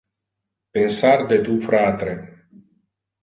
[0.77, 2.17] Pensar de tu fratre.